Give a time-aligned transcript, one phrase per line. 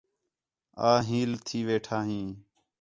[0.89, 2.27] آں ہیل تھی ویٹھا ہیں